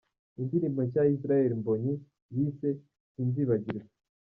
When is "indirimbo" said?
0.41-0.79